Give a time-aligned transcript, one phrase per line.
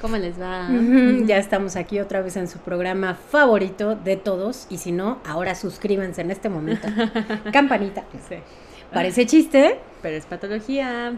[0.00, 0.68] ¿Cómo les va?
[1.26, 5.56] Ya estamos aquí otra vez en su programa favorito de todos y si no, ahora
[5.56, 6.86] suscríbanse en este momento.
[7.52, 8.04] Campanita.
[8.92, 11.14] Parece chiste, pero es patología.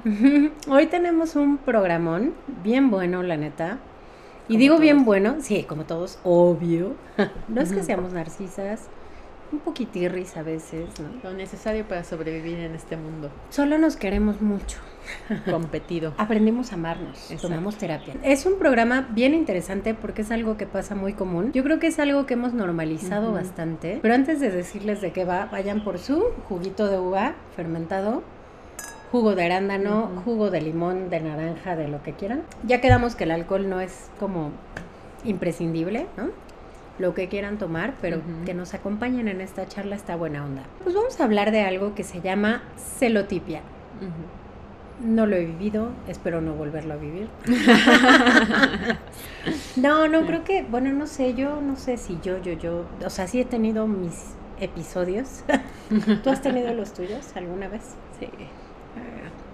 [0.69, 2.33] Hoy tenemos un programón
[2.65, 3.79] bien bueno, la neta.
[4.49, 6.95] Y digo bien bueno, sí, como todos, obvio.
[7.49, 8.89] No es que seamos narcisas,
[9.53, 11.09] un poquitirris a veces, ¿no?
[11.23, 13.31] Lo necesario para sobrevivir en este mundo.
[13.51, 14.79] Solo nos queremos mucho.
[15.51, 16.15] Competido.
[16.19, 18.15] Aprendimos a amarnos, tomamos terapia.
[18.23, 21.53] Es un programa bien interesante porque es algo que pasa muy común.
[21.53, 23.99] Yo creo que es algo que hemos normalizado bastante.
[24.03, 28.23] Pero antes de decirles de qué va, vayan por su juguito de uva fermentado
[29.11, 32.43] jugo de arándano, jugo de limón, de naranja, de lo que quieran.
[32.65, 34.53] Ya quedamos que el alcohol no es como
[35.25, 36.31] imprescindible, ¿no?
[37.01, 40.63] Lo que quieran tomar, pero que nos acompañen en esta charla está buena onda.
[40.85, 43.63] Pues vamos a hablar de algo que se llama celotipia.
[45.03, 47.29] No lo he vivido, espero no volverlo a vivir.
[49.77, 53.11] no, no, creo que, bueno, no sé, yo no sé si yo, yo, yo, o
[53.11, 55.43] sea, sí he tenido mis episodios.
[56.23, 57.95] ¿Tú has tenido los tuyos alguna vez?
[58.19, 58.29] Sí.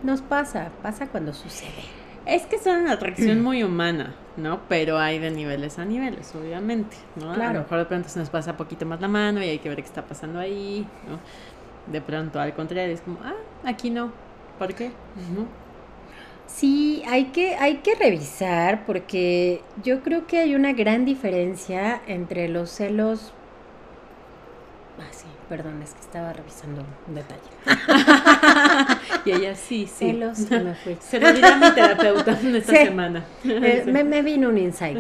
[0.03, 1.85] Nos pasa, pasa cuando sucede.
[2.27, 4.61] Es que son una atracción muy humana, ¿no?
[4.69, 7.33] Pero hay de niveles a niveles, obviamente, ¿no?
[7.35, 7.51] Claro.
[7.51, 9.69] A lo mejor de pronto se nos pasa poquito más la mano y hay que
[9.69, 11.19] ver qué está pasando ahí, ¿no?
[11.93, 14.13] De pronto, al contrario, es como, ah, aquí no.
[14.59, 14.91] ¿Por qué?
[16.47, 22.49] Sí, hay que, hay que revisar porque yo creo que hay una gran diferencia entre
[22.49, 23.33] los celos
[24.99, 27.41] Ah, sí, perdón, es que estaba revisando un detalle.
[29.25, 30.11] y ella sí, sí.
[30.11, 30.97] Celos, me fui.
[31.01, 33.25] Se lo dirá mi terapeuta esta semana.
[33.45, 34.99] Eh, me, vino un insight.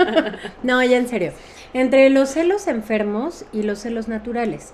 [0.62, 1.32] no, ya en serio.
[1.74, 4.72] Entre los celos enfermos y los celos naturales.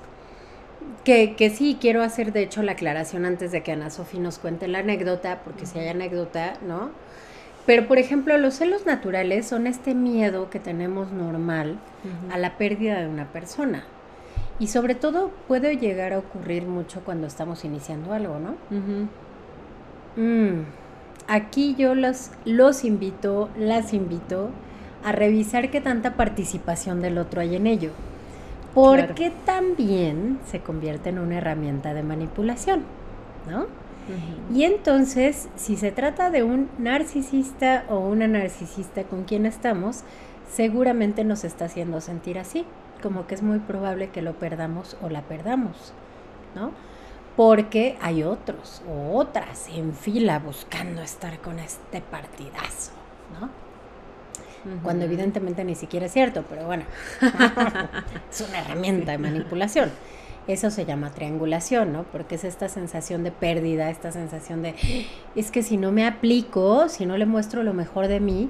[1.05, 4.39] Que, que sí, quiero hacer de hecho la aclaración antes de que Ana Sofi nos
[4.39, 6.91] cuente la anécdota, porque si hay anécdota, ¿no?
[7.67, 11.79] Pero, por ejemplo, los celos naturales son este miedo que tenemos normal
[12.31, 13.85] a la pérdida de una persona.
[14.59, 18.55] Y sobre todo puede llegar a ocurrir mucho cuando estamos iniciando algo, ¿no?
[20.17, 20.63] Mm,
[21.27, 24.51] aquí yo los, los invito, las invito
[25.05, 27.91] a revisar qué tanta participación del otro hay en ello.
[28.75, 32.83] Porque también se convierte en una herramienta de manipulación,
[33.49, 33.67] ¿no?
[34.55, 40.03] Y entonces, si se trata de un narcisista o una narcisista con quien estamos,
[40.53, 42.67] seguramente nos está haciendo sentir así
[43.05, 45.93] como que es muy probable que lo perdamos o la perdamos,
[46.55, 46.71] ¿no?
[47.37, 52.93] Porque hay otros o otras en fila buscando estar con este partidazo,
[53.39, 53.51] ¿no?
[54.83, 56.85] Cuando evidentemente ni siquiera es cierto, pero bueno,
[58.31, 59.91] es una herramienta de manipulación.
[60.49, 62.05] Eso se llama triangulación, ¿no?
[62.05, 64.75] Porque es esta sensación de pérdida, esta sensación de,
[65.35, 68.49] es que si no me aplico, si no le muestro lo mejor de mí,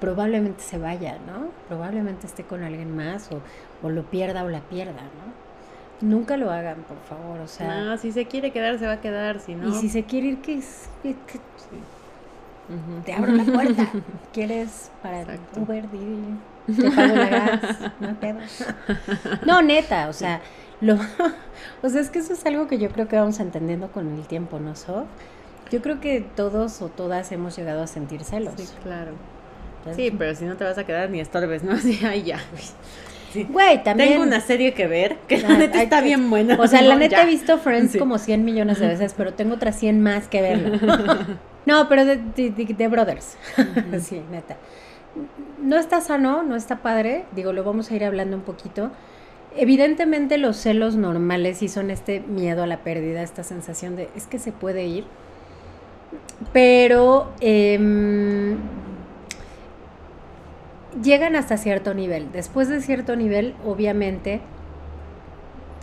[0.00, 1.48] probablemente se vaya, ¿no?
[1.66, 3.40] Probablemente esté con alguien más o,
[3.84, 6.08] o lo pierda o la pierda, ¿no?
[6.08, 7.82] Nunca lo hagan, por favor, o sea...
[7.84, 9.68] No, si se quiere quedar, se va a quedar, si no...
[9.68, 10.88] Y si se quiere ir, ¿qué es?
[13.04, 13.92] Te abro la puerta.
[14.32, 15.60] ¿Quieres para Exacto.
[15.60, 16.80] Uber, Didi?
[16.80, 18.38] Te pago la gas, no pedo.
[19.46, 20.40] No, neta, o sea,
[20.80, 20.94] lo...
[21.82, 24.26] o sea, es que eso es algo que yo creo que vamos entendiendo con el
[24.26, 25.06] tiempo, ¿no, So?
[25.70, 28.54] Yo creo que todos o todas hemos llegado a sentir celos.
[28.56, 29.12] Sí, claro.
[29.94, 31.72] Sí, pero si no te vas a quedar ni estorbes, ¿no?
[31.72, 32.40] Así, ay, ya.
[33.42, 34.10] Güey, también.
[34.10, 36.56] Tengo una serie que ver que la neta está bien buena.
[36.60, 39.78] O sea, la neta he visto Friends como 100 millones de veces, pero tengo otras
[39.78, 41.26] 100 más que verla.
[41.66, 43.36] no, pero de, de, Brothers.
[44.00, 44.56] sí, neta.
[45.62, 47.24] No está sano, no está padre.
[47.32, 48.90] Digo, lo vamos a ir hablando un poquito.
[49.56, 54.26] Evidentemente los celos normales sí son este miedo a la pérdida, esta sensación de es
[54.26, 55.04] que se puede ir.
[56.52, 57.78] Pero eh,
[61.02, 62.30] llegan hasta cierto nivel.
[62.32, 64.40] Después de cierto nivel, obviamente,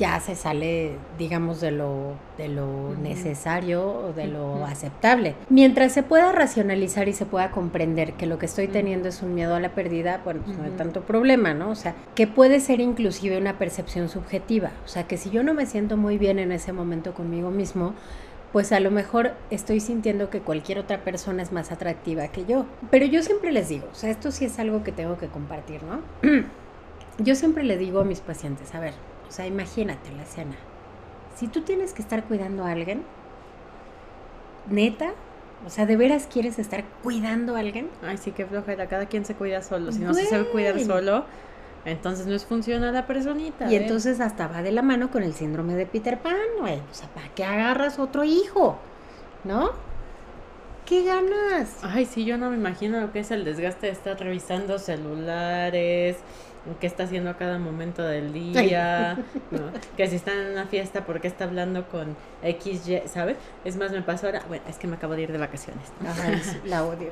[0.02, 5.36] ya se sale, digamos, de lo, de lo necesario o de lo aceptable.
[5.50, 9.36] Mientras se pueda racionalizar y se pueda comprender que lo que estoy teniendo es un
[9.36, 11.69] miedo a la pérdida, bueno, pues no hay tanto problema, ¿no?
[11.69, 14.72] O sea, que puede ser inclusive una percepción subjetiva.
[14.86, 17.94] O sea, que si yo no me siento muy bien en ese momento conmigo mismo,
[18.51, 22.65] pues a lo mejor estoy sintiendo que cualquier otra persona es más atractiva que yo.
[22.89, 25.81] Pero yo siempre les digo, o sea, esto sí es algo que tengo que compartir,
[25.83, 26.01] ¿no?
[27.18, 28.94] yo siempre le digo a mis pacientes, a ver,
[29.27, 30.56] o sea, imagínate la escena.
[31.36, 33.03] Si tú tienes que estar cuidando a alguien,
[34.69, 35.13] neta,
[35.65, 37.89] o sea, ¿de veras quieres estar cuidando a alguien?
[38.06, 38.88] Ay, sí, qué flojera.
[38.88, 39.92] Cada quien se cuida solo.
[39.92, 41.25] Si no se sabe cuidar solo,
[41.86, 43.72] entonces no es funciona la personita.
[43.72, 43.81] Y ¿eh?
[43.81, 46.78] entonces hasta va de la mano con el síndrome de Peter Pan, güey.
[46.78, 48.78] O sea, ¿para qué agarras otro hijo?
[49.44, 49.72] ¿No?
[50.86, 51.78] ¿Qué ganas?
[51.83, 56.18] Ay, sí, yo no me imagino lo que es el desgaste de estar revisando celulares,
[56.80, 59.18] qué está haciendo a cada momento del día,
[59.98, 63.38] que si está en una fiesta, ¿por qué está hablando con XY, ¿sabes?
[63.66, 65.92] Es más, me pasó ahora, bueno, es que me acabo de ir de vacaciones.
[66.06, 67.12] Ay, la odio.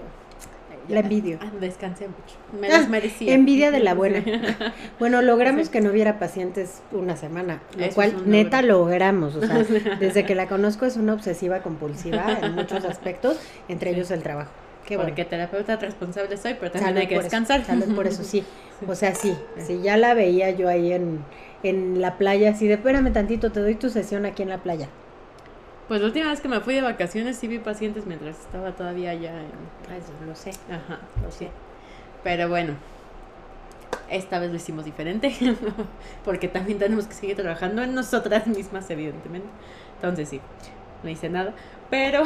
[0.89, 1.37] La envidio.
[1.41, 2.35] Ah, descansé mucho.
[2.59, 3.33] Me las ah, merecía.
[3.33, 4.23] Envidia de la buena.
[4.99, 9.35] Bueno, logramos que no hubiera pacientes una semana, lo cual neta logramos.
[9.35, 9.63] O sea,
[9.99, 13.39] desde que la conozco es una obsesiva compulsiva en muchos aspectos,
[13.69, 14.51] entre ellos el trabajo.
[14.85, 17.63] Qué Porque terapeuta responsable soy, pero también hay que descansar.
[17.95, 18.43] por eso, sí.
[18.87, 19.35] O sea, sí.
[19.57, 21.19] Sí, ya la veía yo ahí en,
[21.63, 24.89] en la playa, así de, espérame tantito, te doy tu sesión aquí en la playa.
[25.89, 29.09] Pues la última vez que me fui de vacaciones sí vi pacientes mientras estaba todavía
[29.09, 29.49] allá en...
[29.91, 30.51] Ah, eso lo sé.
[30.71, 31.49] Ajá, lo sé.
[32.23, 32.75] Pero bueno,
[34.07, 35.33] esta vez lo hicimos diferente,
[36.25, 39.47] porque también tenemos que seguir trabajando en nosotras mismas, evidentemente.
[39.95, 40.41] Entonces sí,
[41.01, 41.55] no hice nada,
[41.89, 42.23] pero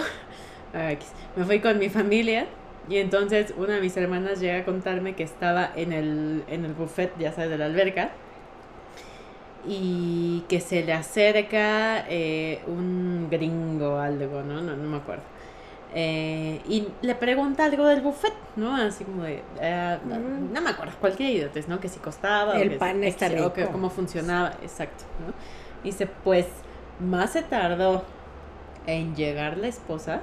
[1.37, 2.47] me fui con mi familia
[2.89, 6.73] y entonces una de mis hermanas llega a contarme que estaba en el, en el
[6.73, 8.11] buffet, ya sabes, de la alberca,
[9.65, 14.61] y que se le acerca eh, un gringo algo, ¿no?
[14.61, 15.23] No, no me acuerdo.
[15.95, 18.75] Eh, y le pregunta algo del buffet, ¿no?
[18.75, 19.97] Así como de, eh,
[20.51, 21.79] no, me acuerdo, cualquier idiotez, ¿no?
[21.79, 23.47] Que si costaba, el pan está rico.
[23.47, 25.33] o que cómo funcionaba, exacto, ¿no?
[25.83, 26.47] Y dice, pues,
[26.99, 28.03] más se tardó
[28.87, 30.21] en llegar la esposa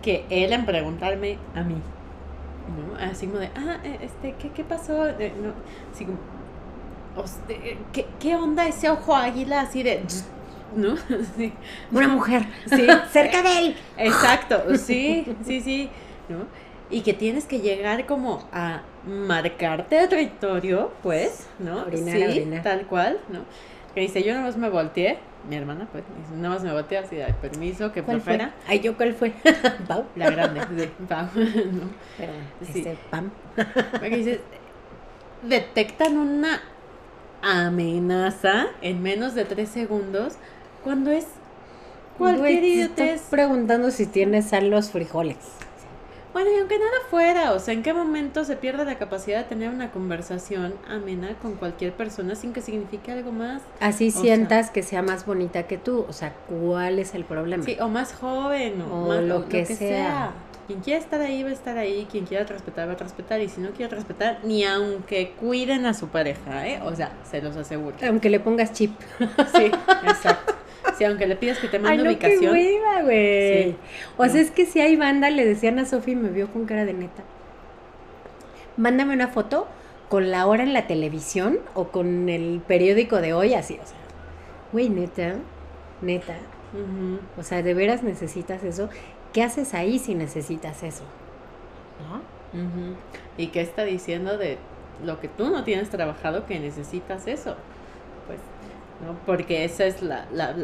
[0.00, 2.96] que él en preguntarme a mí, ¿no?
[2.98, 5.04] Así como de, ah, este, ¿qué, qué pasó?
[5.04, 5.52] no,
[5.92, 6.18] así como,
[7.92, 10.02] ¿qué, ¿qué, onda ese ojo águila así de...
[10.76, 10.94] ¿No?
[11.92, 13.76] Una mujer, sí, cerca de él.
[13.96, 15.90] Exacto, sí, sí, sí,
[16.28, 16.44] ¿no?
[16.90, 21.86] Y que tienes que llegar como a marcarte el territorio, pues, ¿no?
[21.90, 23.40] sí, tal cual, ¿no?
[23.94, 26.04] Que dice, yo nada más me volteé, mi hermana, pues,
[26.34, 28.54] nada más me volteé así, de permiso, que fuera.
[28.68, 29.32] Ay, ¿yo cuál fue?
[29.88, 30.04] Pau.
[30.14, 31.90] La grande, sí, Pau, ¿no?
[32.18, 32.32] Pero,
[32.70, 32.80] sí.
[32.80, 33.30] Este, Pam.
[33.54, 34.40] Porque dices,
[35.42, 36.60] detectan una
[37.42, 40.34] amenaza en menos de tres segundos
[40.82, 41.26] cuando es
[42.18, 43.22] cualquier idiotez.
[43.30, 45.36] preguntando si tienes sal los frijoles.
[46.36, 49.44] Bueno, y aunque nada fuera, o sea, ¿en qué momento se pierde la capacidad de
[49.44, 53.62] tener una conversación amena con cualquier persona sin que signifique algo más?
[53.80, 57.64] Así sientas que sea más bonita que tú, o sea, ¿cuál es el problema?
[57.64, 60.32] Sí, o más joven, o, lo, que, sea.
[60.66, 63.48] Quien quiera estar ahí va a estar ahí, quien quiera respetar va a respetar y
[63.48, 66.80] si no quiere respetar, ni aunque cuiden a su pareja, ¿eh?
[66.82, 67.96] O sea, se los aseguro.
[68.06, 68.92] Aunque le pongas chip.
[69.56, 69.70] Sí,
[70.04, 70.54] exacto.
[70.98, 72.54] Sí, aunque le pidas que te mande Ay, no, ubicación.
[72.54, 73.76] Qué güey.
[74.16, 76.66] O sea, es que si hay banda, le decían a Sofi y me vio con
[76.66, 77.22] cara de neta.
[78.76, 79.68] Mándame una foto
[80.08, 83.96] con la hora en la televisión o con el periódico de hoy, así, o sea.
[84.72, 85.34] Güey, neta,
[86.02, 86.36] neta.
[87.38, 88.88] O sea, de veras necesitas eso.
[89.32, 91.04] ¿Qué haces ahí si necesitas eso?
[92.08, 92.20] ¿No?
[93.36, 94.56] ¿Y qué está diciendo de
[95.04, 97.54] lo que tú no tienes trabajado que necesitas eso?
[98.26, 98.38] Pues,
[99.04, 99.18] ¿no?
[99.26, 100.54] Porque ese es, la, la,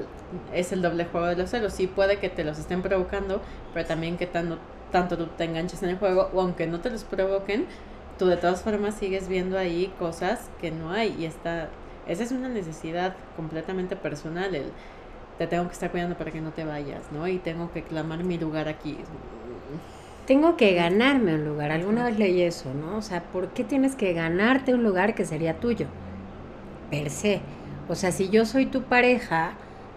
[0.55, 1.75] es el doble juego de los celos.
[1.75, 3.43] Sí puede que te los estén provocando,
[3.75, 4.59] pero también que tanto,
[4.91, 7.67] tanto tú te enganches en el juego, o aunque no te los provoquen,
[8.19, 11.69] tú de todas formas sigues viendo ahí cosas que no hay y está...
[12.07, 14.73] Esa es una necesidad completamente personal, el
[15.43, 17.27] te tengo que estar cuidando para que no te vayas, ¿no?
[17.27, 18.97] Y tengo que clamar mi lugar aquí.
[20.27, 21.73] Tengo que ganarme un lugar.
[21.73, 22.99] Alguna vez leí eso, ¿no?
[22.99, 25.87] O sea, ¿por qué tienes que ganarte un lugar que sería tuyo?
[26.91, 27.41] Per se.
[27.89, 29.55] O sea, si yo soy tu pareja,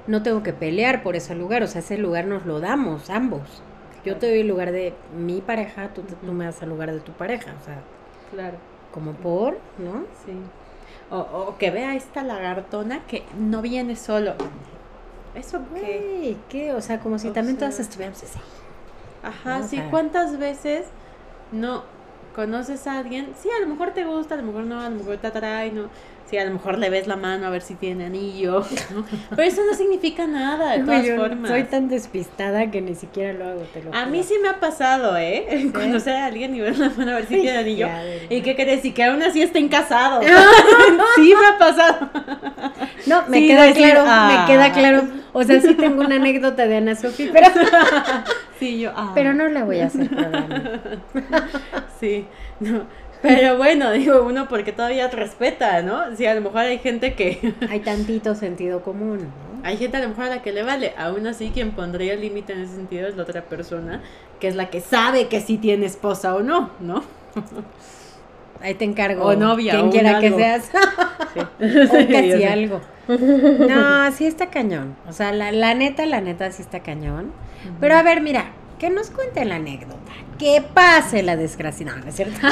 [0.08, 1.62] no tengo que pelear por ese lugar.
[1.62, 3.62] O sea, ese lugar nos lo damos ambos.
[4.04, 7.02] Yo te doy el lugar de mi pareja, tú, tú me das el lugar de
[7.02, 7.54] tu pareja.
[7.62, 7.82] O sea,
[8.32, 8.58] claro.
[8.92, 10.06] Como por, ¿no?
[10.26, 10.34] Sí.
[11.12, 14.34] O, o que vea esta lagartona que no viene solo.
[15.36, 16.38] ¿Eso qué?
[16.50, 16.74] ¿Qué?
[16.74, 18.40] O sea, como si también todas estuviéramos así.
[19.22, 19.82] Ajá, sí.
[19.90, 20.86] ¿Cuántas veces
[21.52, 21.84] no
[22.36, 23.34] conoces a alguien?
[23.42, 25.72] Sí, a lo mejor te gusta, a lo mejor no, a lo mejor te atrae,
[25.72, 25.90] ¿no?
[26.30, 28.66] Sí, a lo mejor le ves la mano a ver si tiene anillo,
[29.30, 31.52] Pero eso no significa nada, de todas formas.
[31.52, 34.60] Soy tan despistada que ni siquiera lo hago, te lo A mí sí me ha
[34.60, 35.70] pasado, ¿eh?
[35.74, 37.88] Conocer a alguien y ver la mano a ver si tiene anillo.
[38.30, 38.84] ¿Y qué crees?
[38.86, 40.26] Y que aún así estén casados.
[41.16, 42.10] sí me ha pasado.
[43.06, 46.96] No, me queda claro, me queda claro O sea, sí tengo una anécdota de Ana
[46.96, 47.48] Sofía, pero.
[48.60, 48.94] sí, yo.
[48.96, 49.12] Ah.
[49.14, 50.10] Pero no la voy a hacer
[52.00, 52.26] sí,
[52.62, 52.84] no.
[53.22, 56.16] Pero bueno, digo, uno porque todavía respeta, ¿no?
[56.16, 57.54] Si a lo mejor hay gente que...
[57.70, 59.68] hay tantito sentido común, ¿no?
[59.68, 60.94] Hay gente a lo mejor a la que le vale.
[60.98, 64.02] Aún así, quien pondría el límite en ese sentido es la otra persona,
[64.40, 67.04] que es la que sabe que sí tiene esposa o no, ¿no?
[68.66, 69.24] Ahí te encargo.
[69.24, 69.74] O novia.
[69.74, 70.72] Quien quiera que seas.
[71.36, 72.82] o casi algo.
[73.08, 74.96] No, sí está cañón.
[75.08, 77.32] O sea, la, la neta, la neta sí está cañón.
[77.80, 78.46] Pero a ver, mira,
[78.80, 80.12] que nos cuente la anécdota.
[80.40, 81.86] Que pase la desgracia.
[81.86, 82.40] No, es cierto?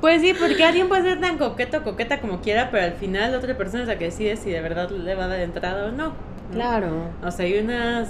[0.00, 3.32] Pues sí, porque alguien puede ser tan coqueto o coqueta como quiera, pero al final
[3.32, 5.86] la otra persona es la que decide si de verdad le va a dar entrada
[5.86, 6.12] o no.
[6.52, 7.10] Claro.
[7.24, 8.08] O sea, hay unas...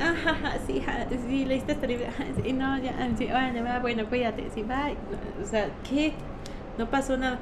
[0.00, 0.82] Ah, sí,
[1.26, 2.06] sí, leíste esta libro.
[2.42, 3.28] Sí, no, ya, sí,
[3.80, 4.96] bueno, cuídate, sí, bye.
[5.42, 6.12] O sea, ¿qué?
[6.78, 7.38] No pasó nada.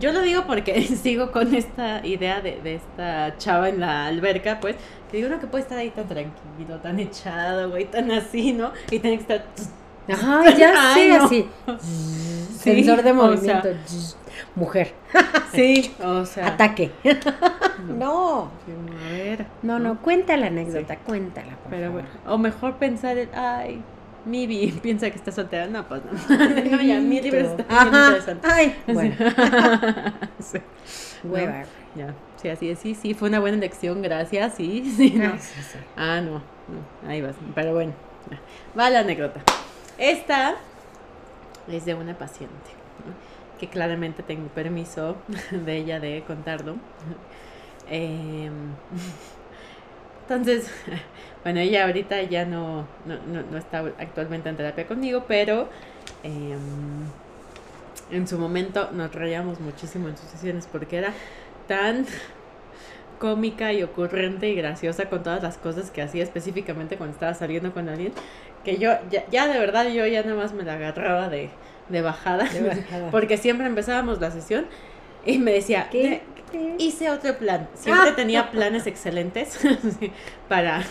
[0.00, 4.58] Yo lo digo porque sigo con esta idea de, de esta chava en la alberca,
[4.60, 4.76] pues,
[5.10, 8.72] que digo, uno que puede estar ahí tan tranquilo, tan echado, güey, tan así, ¿no?
[8.90, 9.44] Y tiene que estar...
[10.08, 11.48] Ajá, ya sé, así.
[12.56, 13.68] Sensor de movimiento.
[14.54, 14.94] Mujer.
[15.52, 16.46] sí, o sea.
[16.48, 16.92] Ataque.
[17.82, 18.50] No.
[19.04, 19.46] A ver.
[19.62, 21.56] No, no, cuenta la anécdota, cuéntala.
[21.70, 23.82] Pero bueno, o mejor pensar en, ay,
[24.26, 25.66] Mibi piensa que está soltera.
[25.66, 26.36] No, pues no.
[26.36, 28.06] no ya, mi libro está Ajá.
[28.08, 28.48] interesante.
[28.50, 29.14] Ay, bueno.
[30.40, 30.58] sí.
[31.24, 31.64] Hueva.
[31.94, 32.78] Ya, sí, así es.
[32.78, 34.54] Sí, sí, fue una buena elección, gracias.
[34.54, 35.32] Sí, sí, no.
[35.96, 37.08] Ah, no, no.
[37.08, 37.36] Ahí vas.
[37.54, 37.92] Pero bueno,
[38.78, 39.40] va la anécdota.
[39.98, 40.56] Esta
[41.68, 42.54] es de una paciente,
[43.58, 45.16] que claramente tengo permiso
[45.50, 46.76] de ella de contarlo.
[47.88, 48.52] Em,
[50.22, 50.70] entonces,
[51.44, 55.68] bueno, ella ahorita ya no, no, está actualmente en terapia conmigo, pero
[56.22, 57.06] em,
[58.10, 61.12] en su momento nos reíamos muchísimo en sus sesiones porque era
[61.68, 62.06] tan
[63.18, 67.72] cómica y ocurrente y graciosa con todas las cosas que hacía específicamente cuando estaba saliendo
[67.72, 68.12] con alguien,
[68.64, 68.92] que yo
[69.30, 71.50] ya, de verdad yo ya nada más me la agarraba de,
[72.02, 72.46] bajada,
[73.12, 74.66] porque siempre empezábamos la sesión
[75.26, 76.22] y me decía, ¿Qué?
[76.78, 79.58] hice otro plan, siempre tenía planes excelentes
[80.48, 80.82] para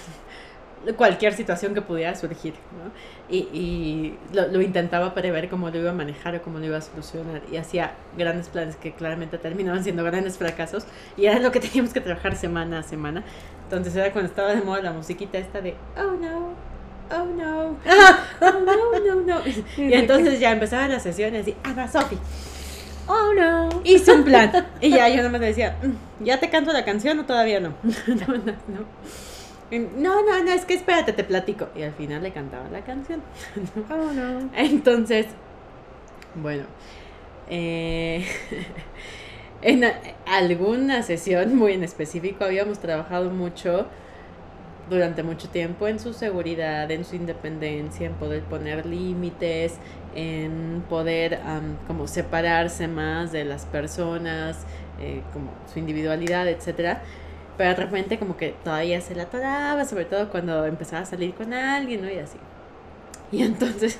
[0.93, 2.91] cualquier situación que pudiera surgir, ¿no?
[3.27, 6.77] Y, y lo, lo, intentaba prever cómo lo iba a manejar o cómo lo iba
[6.77, 7.41] a solucionar.
[7.51, 10.85] Y hacía grandes planes que claramente terminaban siendo grandes fracasos.
[11.17, 13.23] Y era lo que teníamos que trabajar semana a semana.
[13.63, 16.53] Entonces era cuando estaba de moda la musiquita esta de, oh no,
[17.11, 17.77] oh no,
[18.41, 19.41] oh no, no, no.
[19.77, 22.17] Y entonces ya empezaban las sesiones y, Ana Sofi.
[23.07, 23.69] Oh no.
[23.83, 24.51] Hice un plan.
[24.81, 27.73] Y ya yo nomás decía, mm, ¿ya te canto la canción o todavía no?
[28.07, 28.85] no, no, no.
[29.71, 31.69] No, no, no, es que espérate, te platico.
[31.75, 33.21] Y al final le cantaba la canción.
[33.89, 34.49] Oh, no.
[34.55, 35.27] Entonces,
[36.35, 36.63] bueno,
[37.49, 38.25] eh,
[39.61, 39.83] en
[40.25, 43.87] alguna sesión muy en específico habíamos trabajado mucho
[44.89, 49.77] durante mucho tiempo en su seguridad, en su independencia, en poder poner límites,
[50.15, 51.39] en poder
[51.87, 54.65] como separarse más de las personas,
[54.99, 57.01] eh, como su individualidad, etcétera
[57.57, 61.33] pero de repente como que todavía se la atoraba, sobre todo cuando empezaba a salir
[61.33, 62.11] con alguien, ¿no?
[62.11, 62.37] Y así.
[63.31, 63.99] Y entonces,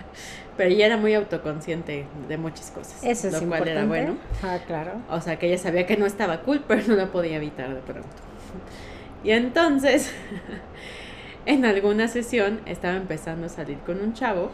[0.56, 3.02] pero ella era muy autoconsciente de muchas cosas.
[3.04, 4.16] Eso es lo cual era bueno.
[4.42, 4.92] Ah, claro.
[5.10, 7.80] O sea, que ella sabía que no estaba cool, pero no lo podía evitar de
[7.80, 8.08] pronto.
[9.22, 10.12] Y entonces,
[11.46, 14.50] en alguna sesión estaba empezando a salir con un chavo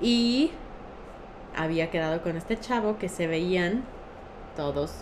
[0.00, 0.50] y
[1.56, 3.84] había quedado con este chavo que se veían
[4.56, 4.92] todos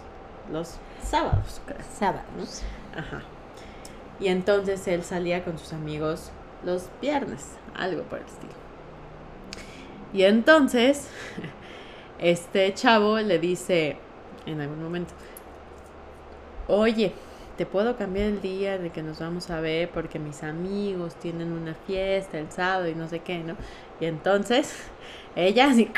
[0.51, 1.61] los sábados.
[1.99, 2.63] Sábados.
[2.97, 3.23] Ajá.
[4.21, 6.33] Y entonces él salía con sus amigos
[6.65, 8.53] los viernes, algo por el estilo.
[10.13, 11.09] Y entonces,
[12.19, 13.99] este chavo le dice
[14.47, 15.13] en algún momento,
[16.67, 17.13] oye,
[17.57, 21.53] te puedo cambiar el día de que nos vamos a ver porque mis amigos tienen
[21.53, 23.57] una fiesta el sábado y no sé qué, ¿no?
[24.01, 24.73] Y entonces,
[25.37, 25.91] ella así,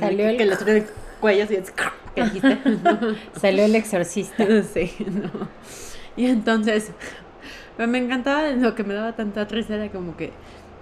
[0.00, 0.36] Salió el...
[0.36, 0.58] que los
[1.20, 1.56] cuellos y
[2.14, 2.58] ¿qué dijiste?
[3.40, 4.44] Salió el exorcista.
[4.72, 5.48] Sí, no.
[6.16, 6.92] Y entonces,
[7.78, 10.32] me encantaba lo que me daba tanta risa era como que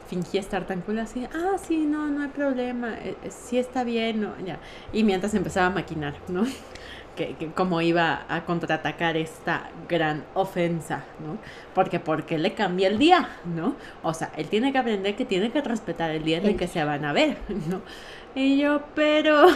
[0.09, 3.85] fingía estar tan cool así, ah, sí, no, no hay problema, eh, eh, sí está
[3.85, 4.59] bien, no, ya.
[4.93, 6.45] Y mientras empezaba a maquinar, ¿no?
[7.17, 11.39] Que, que cómo iba a contraatacar esta gran ofensa, ¿no?
[11.75, 13.77] Porque porque le cambia el día, ¿no?
[14.03, 16.67] O sea, él tiene que aprender que tiene que respetar el día en el que
[16.67, 17.37] se van a ver,
[17.71, 17.83] ¿no?
[18.35, 19.47] Y yo, pero...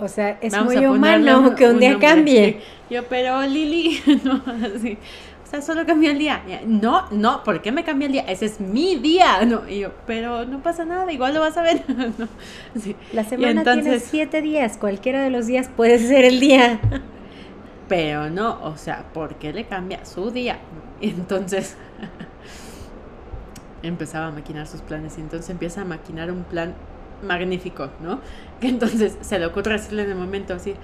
[0.00, 2.60] O sea, es muy humano que un, día cambie.
[2.88, 4.42] Yo, pero Lili, no,
[4.76, 4.96] así.
[5.48, 6.42] O sea, solo cambió el día.
[6.66, 8.22] No, no, ¿por qué me cambió el día?
[8.28, 9.42] Ese es mi día.
[9.46, 11.84] No, y yo, pero no pasa nada, igual lo vas a ver.
[11.88, 12.28] no,
[13.14, 16.78] La semana tiene siete días, cualquiera de los días puede ser el día.
[17.88, 20.58] Pero no, o sea, ¿por qué le cambia su día?
[21.00, 21.78] Entonces
[23.82, 26.74] empezaba a maquinar sus planes y entonces empieza a maquinar un plan
[27.22, 28.20] magnífico, ¿no?
[28.60, 30.74] Que entonces se le ocurre decirle en el momento así,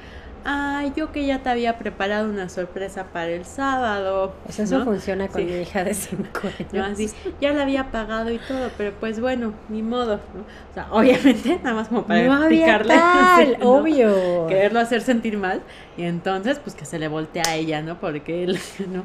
[0.45, 4.35] ay, yo que ya te había preparado una sorpresa para el sábado.
[4.45, 6.41] Pues eso funciona con mi hija de cinco
[6.73, 6.93] años.
[6.93, 7.11] Así,
[7.41, 10.17] ya la había pagado y todo, pero pues bueno, ni modo.
[10.17, 12.95] O sea, obviamente, nada más como para no picarle.
[12.95, 14.47] Tal, obvio.
[14.47, 15.63] Quererlo hacer sentir mal.
[15.97, 17.99] Y entonces, pues que se le voltea a ella, ¿no?
[17.99, 18.59] Porque él,
[18.93, 19.05] ¿no?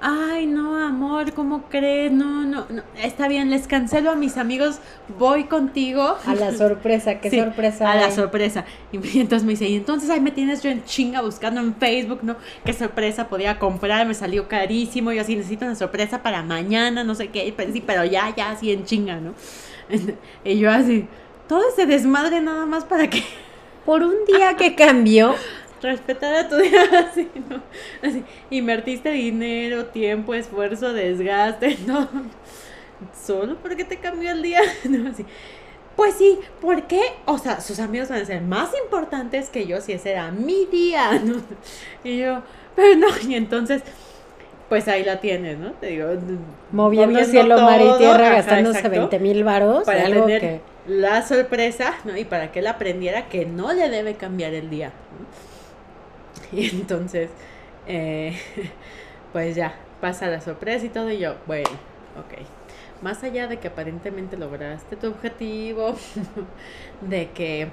[0.00, 2.10] Ay, no, amor, ¿cómo crees?
[2.10, 4.78] No, no, no, está bien, les cancelo a mis amigos,
[5.18, 6.16] voy contigo.
[6.26, 7.90] A la sorpresa, qué sorpresa.
[7.90, 8.64] A la sorpresa.
[8.92, 12.20] Y entonces me dice, y entonces ahí me tienes yo en chinga buscando en Facebook,
[12.22, 12.36] ¿no?
[12.64, 14.06] ¿Qué sorpresa podía comprar?
[14.06, 17.82] Me salió carísimo, yo así necesito una sorpresa para mañana, no sé qué, pero sí,
[17.84, 19.34] pero ya, ya, así en chinga, ¿no?
[20.44, 21.06] Y yo así,
[21.48, 23.22] todo ese desmadre nada más para que...
[23.84, 25.34] Por un día que cambió,
[25.82, 27.62] respetar a tu día así, ¿no?
[28.06, 32.08] Así, invertiste dinero, tiempo, esfuerzo, desgaste, ¿no?
[33.26, 35.10] Solo porque te cambió el día, ¿no?
[35.10, 35.24] Así.
[35.96, 37.00] Pues sí, ¿por qué?
[37.26, 40.64] O sea, sus amigos van a ser más importantes que yo si ese era mi
[40.66, 41.42] día, ¿no?
[42.04, 42.42] Y yo,
[42.74, 43.82] pero no, y entonces,
[44.68, 45.72] pues ahí la tienes, ¿no?
[45.72, 46.08] Te digo,
[46.70, 49.84] moviendo, cielo, mar y tierra, gastándose 20 mil varos.
[49.84, 52.16] Para tener la sorpresa, ¿no?
[52.16, 54.92] Y para que él aprendiera que no le debe cambiar el día.
[56.52, 57.30] Y entonces,
[57.86, 58.36] eh,
[59.32, 61.10] pues ya, pasa la sorpresa y todo.
[61.10, 61.70] Y yo, bueno,
[62.18, 62.44] ok.
[63.02, 65.94] Más allá de que aparentemente lograste tu objetivo,
[67.00, 67.68] de que...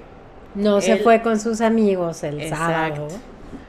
[0.54, 3.08] No se fue con sus amigos el sábado.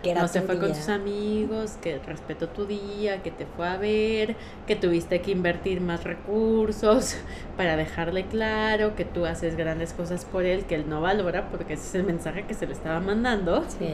[0.01, 3.77] Que no se fue con sus amigos, que respetó tu día, que te fue a
[3.77, 7.17] ver, que tuviste que invertir más recursos
[7.57, 11.73] para dejarle claro que tú haces grandes cosas por él, que él no valora, porque
[11.73, 13.65] ese es el mensaje que se le estaba mandando.
[13.67, 13.93] Sí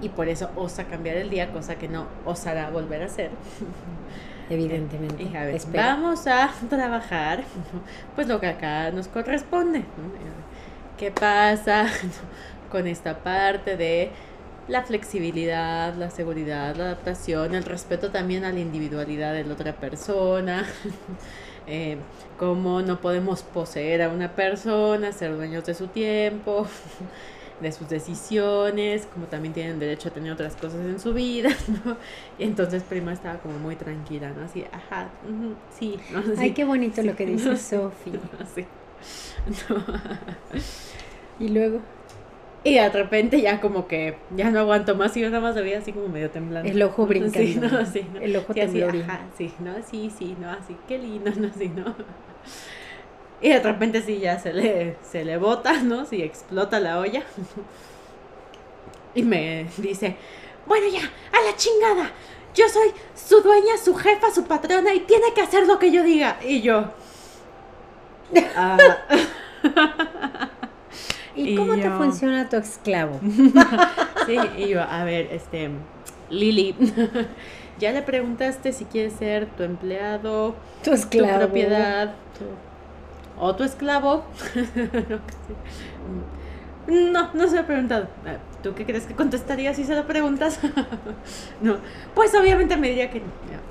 [0.00, 3.30] y por eso osa cambiar el día, cosa que no osará volver a hacer.
[4.50, 5.28] Evidentemente.
[5.74, 7.44] vamos a trabajar
[8.14, 9.84] pues lo que acá nos corresponde.
[10.96, 11.86] ¿Qué pasa
[12.70, 14.10] con esta parte de
[14.66, 19.74] la flexibilidad, la seguridad, la adaptación, el respeto también a la individualidad de la otra
[19.74, 20.64] persona?
[21.70, 21.98] Eh,
[22.38, 26.66] cómo no podemos poseer a una persona, ser dueños de su tiempo,
[27.60, 31.50] de sus decisiones, como también tienen derecho a tener otras cosas en su vida,
[31.84, 31.96] ¿no?
[32.38, 34.44] Y entonces Prima estaba como muy tranquila, ¿no?
[34.44, 35.08] Así, ajá,
[35.76, 36.22] sí, ¿no?
[36.36, 38.12] Ay, qué bonito lo que dice Sofi.
[38.54, 38.64] sí.
[41.40, 41.80] y luego.
[42.64, 45.78] Y de repente ya como que ya no aguanto más y yo nada más veía
[45.78, 46.68] así como medio temblando.
[46.70, 47.38] El ojo brincando.
[47.40, 48.20] Sí, no, sí, no.
[48.20, 51.68] El ojo sí, así, ajá, sí, no, sí, sí, no, así, qué lindo, no, sí,
[51.68, 51.94] no.
[53.42, 56.06] Y de repente sí ya se le, se le bota, ¿no?
[56.06, 57.22] Sí explota la olla.
[59.14, 60.16] Y me dice,
[60.66, 62.10] bueno ya, a la chingada.
[62.54, 66.04] Yo soy su dueña, su jefa, su patrona y tiene que hacer lo que yo
[66.04, 66.38] diga.
[66.44, 66.84] Y yo...
[68.54, 68.76] Ah".
[71.34, 73.18] ¿Y, cómo te funciona tu esclavo?
[74.26, 75.70] sí, y yo, a ver, este,
[76.30, 76.74] Lili,
[77.78, 82.14] ya le preguntaste si quiere ser tu empleado, tu esclavo, tu propiedad,
[83.40, 84.22] o tu esclavo.
[86.88, 88.08] no, no se lo he preguntado.
[88.26, 90.58] Ah, ¿Tú qué crees que contestaría si se lo preguntas?
[91.60, 91.76] no,
[92.14, 93.26] pues obviamente me diría que no.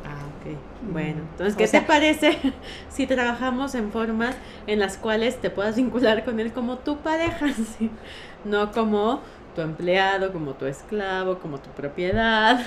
[0.05, 0.91] Ah, ok.
[0.91, 2.37] Bueno, entonces, ¿qué te parece
[2.89, 4.35] si trabajamos en formas
[4.67, 7.47] en las cuales te puedas vincular con él como tu pareja?
[8.45, 9.21] No como
[9.55, 12.63] tu empleado, como tu esclavo, como tu propiedad,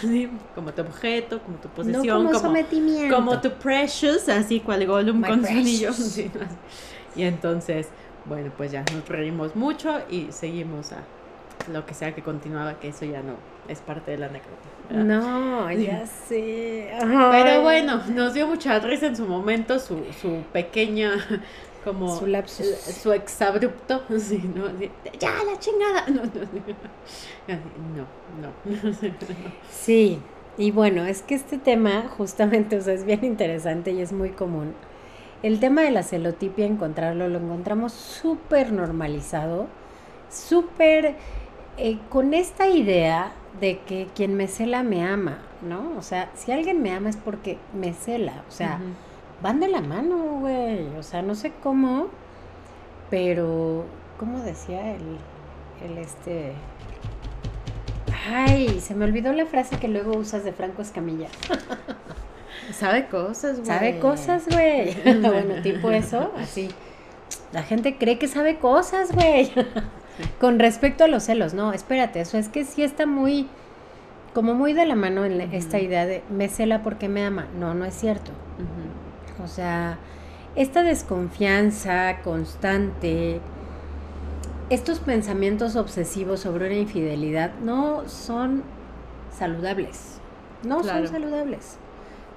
[0.54, 3.14] como tu objeto, como tu posesión, como, sometimiento.
[3.14, 5.92] como tu precious, así cual Gollum con su anillo.
[7.14, 7.88] y entonces,
[8.26, 10.98] bueno, pues ya nos reímos mucho y seguimos a
[11.70, 13.34] lo que sea que continuaba, que eso ya no
[13.68, 14.70] es parte de la anécdota.
[14.90, 16.90] No, ya sé.
[17.00, 21.12] Pero bueno, nos dio mucha risa en su momento, su, su pequeña
[21.84, 22.66] como su lapsus.
[22.76, 24.66] su exabrupto, sí, ¿no?
[25.18, 26.06] ya la chingada.
[26.08, 27.56] No,
[27.94, 28.06] no,
[28.40, 28.52] no.
[29.70, 30.20] Sí,
[30.58, 34.30] y bueno, es que este tema justamente, o sea, es bien interesante y es muy
[34.30, 34.74] común.
[35.42, 39.66] El tema de la celotipia, encontrarlo, lo encontramos súper normalizado,
[40.30, 41.14] súper
[41.78, 45.92] eh, con esta idea de que quien me cela me ama, ¿no?
[45.98, 48.80] O sea, si alguien me ama es porque me cela, o sea
[49.42, 50.86] van de la mano, güey.
[50.98, 52.08] O sea, no sé cómo,
[53.10, 53.84] pero,
[54.18, 55.18] ¿cómo decía el,
[55.84, 56.52] el este?
[58.28, 61.28] Ay, se me olvidó la frase que luego usas de Franco Escamilla.
[62.72, 63.66] Sabe cosas, güey.
[63.66, 64.94] Sabe cosas, güey.
[65.20, 66.68] bueno, tipo eso, así.
[67.52, 69.50] La gente cree que sabe cosas, güey.
[70.40, 73.48] Con respecto a los celos, no, espérate, eso es que sí está muy
[74.34, 77.46] como muy de la mano en esta idea de me cela porque me ama.
[77.58, 78.30] No, no es cierto.
[79.42, 79.98] O sea,
[80.54, 83.40] esta desconfianza constante,
[84.68, 88.62] estos pensamientos obsesivos sobre una infidelidad no son
[89.36, 90.20] saludables.
[90.62, 91.78] No son saludables.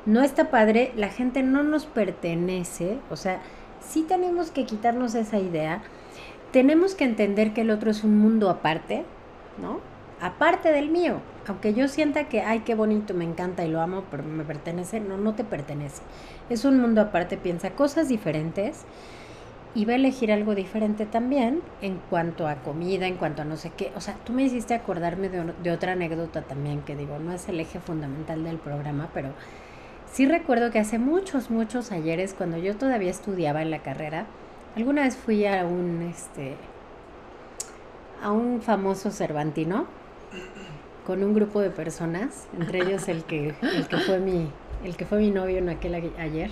[0.06, 3.40] No está padre, la gente no nos pertenece, o sea,
[3.80, 5.82] sí tenemos que quitarnos esa idea.
[6.52, 9.06] Tenemos que entender que el otro es un mundo aparte,
[9.62, 9.80] ¿no?
[10.20, 11.22] Aparte del mío.
[11.48, 15.00] Aunque yo sienta que, ay, qué bonito, me encanta y lo amo, pero me pertenece,
[15.00, 16.02] no, no te pertenece.
[16.50, 18.86] Es un mundo aparte, piensa cosas diferentes
[19.76, 23.58] y va a elegir algo diferente también en cuanto a comida, en cuanto a no
[23.58, 23.92] sé qué.
[23.96, 27.50] O sea, tú me hiciste acordarme de, de otra anécdota también que digo, no es
[27.50, 29.30] el eje fundamental del programa, pero
[30.14, 34.28] sí recuerdo que hace muchos, muchos ayeres, cuando yo todavía estudiaba en la carrera,
[34.76, 36.56] alguna vez fui a un, este,
[38.22, 39.88] a un famoso Cervantino
[41.06, 44.50] con un grupo de personas, entre ellos el que, el que fue mi,
[44.86, 46.52] el que fue mi novio en aquel ayer,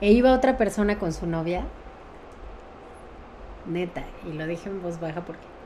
[0.00, 1.64] e iba otra persona con su novia,
[3.66, 5.56] neta, y lo dije en voz baja porque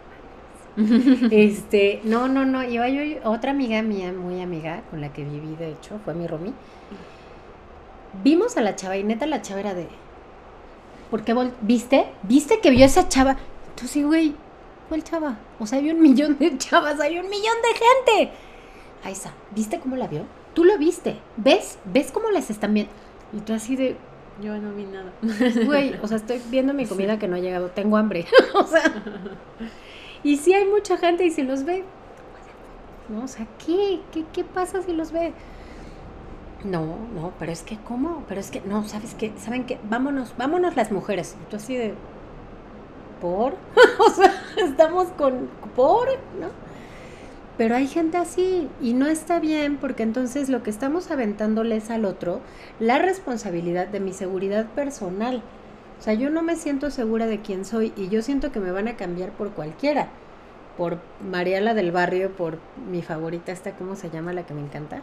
[1.31, 5.57] este, no, no, no, iba yo, otra amiga mía, muy amiga, con la que viví,
[5.57, 6.53] de hecho, fue mi Romy.
[8.23, 9.89] Vimos a la chava y neta la chava era de.
[11.11, 12.07] ¿Por qué viste?
[12.23, 13.37] ¿Viste que vio esa chava?
[13.71, 14.35] Entonces, güey,
[14.89, 15.39] ¿cuál chava?
[15.59, 18.33] O sea, hay un millón de chavas, hay un millón de gente.
[19.03, 20.25] Ahí está, ¿viste cómo la vio?
[20.55, 21.79] Tú lo viste, ¿ves?
[21.85, 22.93] ¿Ves cómo les están viendo?
[23.33, 23.97] Y tú así de,
[24.43, 25.13] yo no vi nada.
[25.65, 27.69] Güey, o sea, estoy viendo mi comida que no ha llegado.
[27.69, 28.27] Tengo hambre.
[28.55, 28.83] o sea.
[30.23, 31.85] Y si hay mucha gente y si los ve.
[33.09, 34.01] No, o sea, ¿qué?
[34.13, 35.33] ¿Qué, qué pasa si los ve?
[36.65, 38.25] No, no, pero es que, ¿cómo?
[38.29, 39.33] Pero es que, no, ¿sabes qué?
[39.39, 39.79] ¿Saben qué?
[39.89, 41.37] Vámonos, vámonos las mujeres.
[41.49, 41.95] Tú así de.
[43.21, 43.55] ¿Por?
[43.99, 45.49] o sea, estamos con.
[45.75, 46.09] ¿Por?
[46.39, 46.49] ¿No?
[47.57, 52.07] Pero hay gente así y no está bien porque entonces lo que estamos aventándoles al
[52.07, 52.41] otro,
[52.79, 55.43] la responsabilidad de mi seguridad personal.
[55.99, 58.71] O sea, yo no me siento segura de quién soy y yo siento que me
[58.71, 60.09] van a cambiar por cualquiera.
[60.79, 62.59] Por Mariela del Barrio, por
[62.91, 65.03] mi favorita, esta, ¿cómo se llama la que me encanta?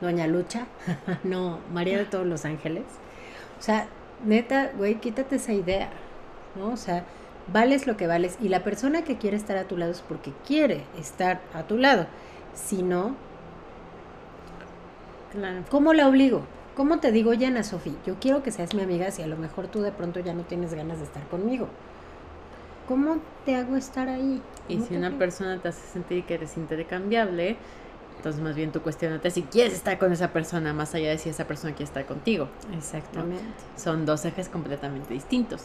[0.00, 0.66] Doña Lucha.
[1.24, 2.84] no, María de todos los ángeles.
[3.58, 3.88] O sea,
[4.24, 5.90] neta, güey, quítate esa idea.
[6.54, 6.68] ¿No?
[6.68, 7.04] O sea,
[7.52, 10.32] vales lo que vales y la persona que quiere estar a tu lado es porque
[10.46, 12.06] quiere estar a tu lado.
[12.54, 13.14] Si no,
[15.70, 16.42] ¿cómo la obligo?
[16.74, 17.94] ¿Cómo te digo, Yana Sofía?
[18.06, 20.42] Yo quiero que seas mi amiga si a lo mejor tú de pronto ya no
[20.42, 21.68] tienes ganas de estar conmigo.
[22.88, 24.42] ¿Cómo te hago estar ahí?
[24.68, 27.56] Y si una persona te hace sentir que eres intercambiable,
[28.26, 31.28] entonces más bien tú cuestionate si quieres estar con esa persona, más allá de si
[31.28, 32.48] esa persona quiere estar contigo.
[32.76, 33.44] Exactamente.
[33.76, 35.62] Son dos ejes completamente distintos.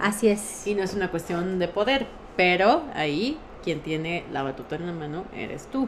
[0.00, 0.66] Así es.
[0.66, 4.92] Y no es una cuestión de poder, pero ahí quien tiene la batuta en la
[4.92, 5.82] mano eres tú,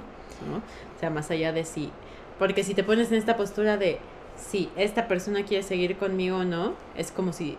[0.49, 0.59] ¿no?
[0.59, 1.91] O sea, más allá de si...
[2.39, 3.99] Porque si te pones en esta postura de
[4.37, 7.59] si esta persona quiere seguir conmigo o no, es como si,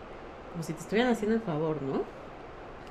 [0.53, 2.03] como si te estuvieran haciendo el favor, ¿no?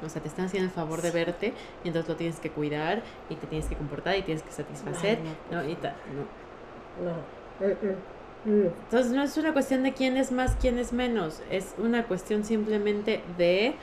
[0.04, 1.52] O sea, te están haciendo el favor de verte
[1.84, 5.18] y entonces lo tienes que cuidar y te tienes que comportar y tienes que satisfacer,
[5.50, 5.68] ¿no?
[5.68, 7.10] Y ta, no.
[7.10, 7.16] No.
[7.66, 7.96] Eh, eh.
[8.46, 12.44] Entonces no es una cuestión de quién es más, quién es menos, es una cuestión
[12.44, 13.74] simplemente de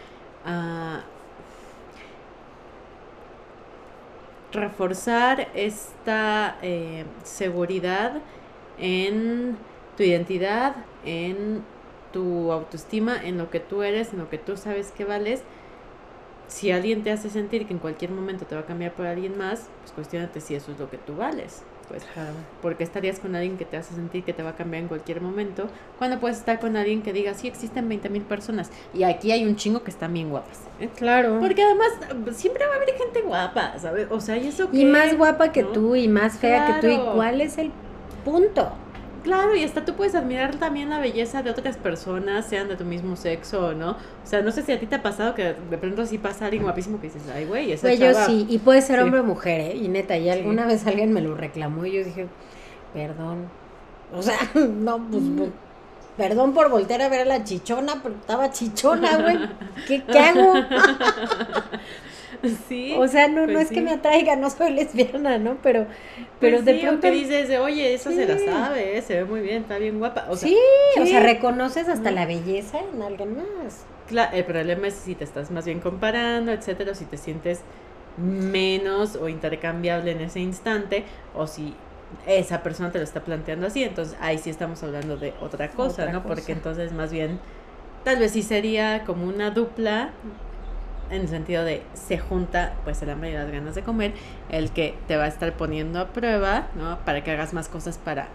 [0.46, 1.00] uh,
[4.54, 8.22] reforzar esta eh, seguridad
[8.80, 9.58] en
[9.98, 11.64] tu identidad, en
[12.14, 15.44] tu autoestima, en lo que tú eres, en lo que tú sabes que vales.
[16.48, 19.38] Si alguien te hace sentir que en cualquier momento te va a cambiar por alguien
[19.38, 22.04] más, pues cuestionate si eso es lo que tú vales pues.
[22.62, 25.22] Porque estarías con alguien que te hace sentir que te va a cambiar en cualquier
[25.22, 29.32] momento, cuando puedes estar con alguien que diga, sí, existen 20 mil personas y aquí
[29.32, 30.62] hay un chingo que están bien guapas.
[30.80, 30.90] ¿eh?
[30.96, 31.40] Claro.
[31.40, 31.90] Porque además
[32.36, 34.08] siempre va a haber gente guapa, ¿sabes?
[34.10, 36.94] O sea, y eso Y más guapa que tú y más fea que tú.
[36.94, 37.72] ¿Y cuál es el
[38.26, 38.72] punto?
[39.24, 42.84] Claro, y hasta tú puedes admirar también la belleza de otras personas, sean de tu
[42.84, 43.92] mismo sexo o no.
[43.92, 46.46] O sea, no sé si a ti te ha pasado que de pronto así pasa
[46.46, 49.24] alguien guapísimo que dices, ay, güey, esa pues yo sí, y puede ser hombre o
[49.24, 49.76] mujer, ¿eh?
[49.78, 52.28] Y neta, y alguna vez alguien me lo reclamó y yo dije,
[52.94, 53.48] perdón.
[54.14, 55.50] O sea, no, pues, pues,
[56.18, 59.40] perdón por voltear a ver a la chichona, pero estaba chichona, güey.
[59.88, 60.54] ¿Qué, ¿Qué hago?
[62.68, 62.94] Sí.
[62.98, 65.58] O sea, no, no pues es que me atraiga, no soy lesbiana, ¿no?
[65.64, 65.88] Pero,
[66.40, 67.02] pero pues de pronto.
[67.02, 69.02] que dices, oye, esa se la sabe, ¿eh?
[69.02, 70.26] se ve muy bien, está bien guapa.
[70.30, 70.58] O sea, sí,
[71.02, 73.86] o sea, reconoces hasta la belleza en alguien más.
[74.08, 77.62] Claro, el problema es si te estás más bien comparando, etcétera, o si te sientes
[78.18, 81.74] menos o intercambiable en ese instante, o si
[82.28, 86.12] esa persona te lo está planteando así, entonces ahí sí estamos hablando de otra cosa,
[86.12, 86.24] ¿no?
[86.24, 87.40] Porque entonces más bien,
[88.04, 90.12] tal vez sí sería como una dupla
[91.14, 94.14] En el sentido de se junta pues el hambre y las ganas de comer,
[94.50, 96.98] el que te va a estar poniendo a prueba, ¿no?
[97.06, 98.28] Para que hagas más cosas para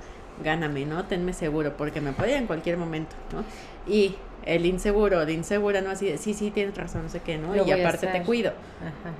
[0.45, 1.05] gáname, ¿no?
[1.05, 3.45] Tenme seguro, porque me puede en cualquier momento, ¿no?
[3.93, 4.14] Y
[4.45, 5.91] el inseguro, de insegura, ¿no?
[5.91, 7.57] Así de, sí, sí, tienes razón, no sé qué, ¿no?
[7.57, 8.51] y aparte te cuido.
[8.81, 9.14] Ajá.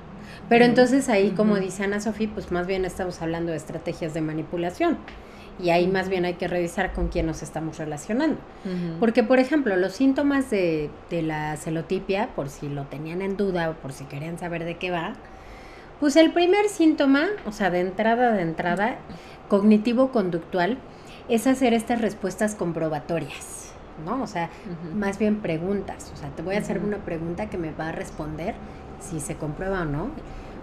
[0.47, 4.21] Pero entonces ahí, como dice Ana Sofía, pues más bien estamos hablando de estrategias de
[4.21, 4.97] manipulación.
[5.61, 8.37] Y ahí más bien hay que revisar con quién nos estamos relacionando.
[8.99, 13.69] Porque, por ejemplo, los síntomas de, de, la celotipia, por si lo tenían en duda
[13.69, 15.13] o por si querían saber de qué va,
[15.99, 18.95] pues el primer síntoma, o sea, de entrada, de entrada,
[19.49, 20.77] cognitivo-conductual,
[21.27, 23.73] es hacer estas respuestas comprobatorias,
[24.05, 24.23] ¿no?
[24.23, 24.49] O sea,
[24.95, 26.11] más bien preguntas.
[26.13, 28.55] O sea, te voy a hacer una pregunta que me va a responder
[28.99, 30.09] si se comprueba o no.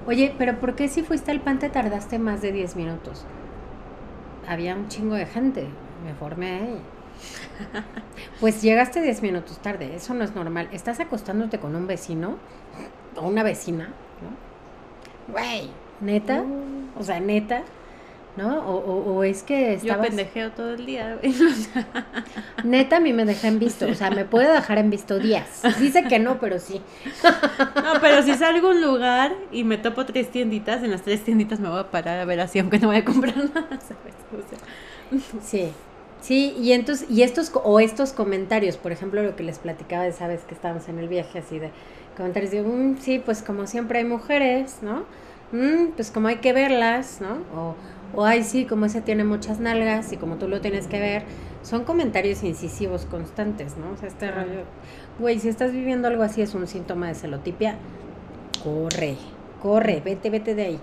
[0.07, 3.27] Oye, pero ¿por qué si fuiste al pan te tardaste más de 10 minutos?
[4.49, 5.67] Había un chingo de gente,
[6.05, 6.81] me formé ahí.
[8.41, 10.69] Pues llegaste 10 minutos tarde, eso no es normal.
[10.71, 12.37] Estás acostándote con un vecino
[13.17, 15.33] o una vecina, ¿no?
[15.33, 17.01] Güey, neta, uh.
[17.01, 17.63] o sea, neta,
[18.37, 18.59] ¿no?
[18.59, 19.97] O, o, es que estabas...
[19.97, 21.19] Yo pendejeo todo el día.
[22.65, 23.87] Neta, a mí me deja en visto.
[23.87, 25.63] O sea, me puede dejar en visto días.
[25.81, 26.83] Dice que no, pero sí.
[27.75, 31.25] No, pero si salgo a un lugar y me topo tres tienditas, en las tres
[31.25, 34.16] tienditas me voy a parar a ver así, aunque no voy a comprar nada, ¿sabes?
[35.43, 35.73] Sí.
[36.21, 40.13] Sí, y entonces, y estos, o estos comentarios, por ejemplo, lo que les platicaba de,
[40.13, 41.71] sabes, que estábamos en el viaje, así de
[42.17, 45.05] comentarios de, mm, sí, pues como siempre hay mujeres, ¿no?
[45.53, 47.45] Mm, pues como hay que verlas, ¿no?
[47.55, 47.77] O,
[48.15, 51.25] o ay, sí, como ese tiene muchas nalgas y como tú lo tienes que ver,
[51.63, 53.93] son comentarios incisivos constantes, ¿no?
[53.93, 54.63] O sea, este rollo,
[55.19, 57.77] güey, si estás viviendo algo así es un síntoma de celotipia,
[58.65, 59.17] corre,
[59.63, 60.81] corre, vete, vete de ahí.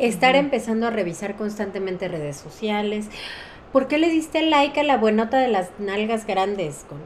[0.00, 3.08] Estar empezando a revisar constantemente redes sociales.
[3.70, 6.86] ¿Por qué le diste like a la buenota de las nalgas grandes?
[6.88, 6.98] Con,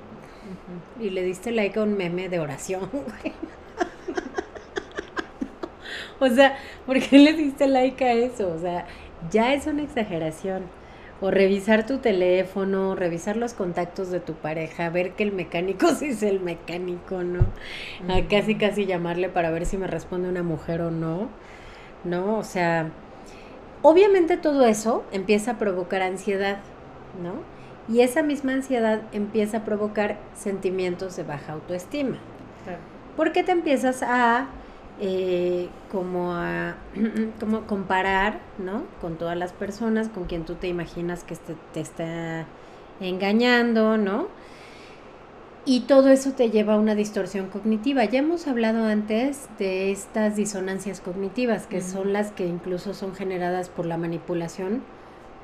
[1.04, 2.88] Y le diste like a un meme de oración,
[6.20, 8.54] o sea, ¿por qué le diste like a eso?
[8.54, 8.86] O sea,
[9.28, 10.70] ya es una exageración.
[11.20, 16.06] O revisar tu teléfono, revisar los contactos de tu pareja, ver que el mecánico sí
[16.06, 17.46] es el mecánico, ¿no?
[18.08, 21.28] A casi casi llamarle para ver si me responde una mujer o no.
[22.04, 22.38] ¿No?
[22.38, 22.90] O sea,
[23.82, 26.58] obviamente todo eso empieza a provocar ansiedad,
[27.22, 27.34] ¿no?
[27.92, 32.18] Y esa misma ansiedad empieza a provocar sentimientos de baja autoestima.
[33.16, 34.48] Porque te empiezas a
[35.00, 36.76] eh, como a
[37.40, 38.84] como comparar, ¿no?
[39.00, 42.46] Con todas las personas con quien tú te imaginas que este, te está
[43.00, 44.28] engañando, ¿no?
[45.66, 48.04] Y todo eso te lleva a una distorsión cognitiva.
[48.04, 53.70] Ya hemos hablado antes de estas disonancias cognitivas, que son las que incluso son generadas
[53.70, 54.82] por la manipulación